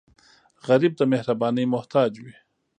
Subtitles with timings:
[0.67, 2.33] غریب د مهربانۍ محتاج وي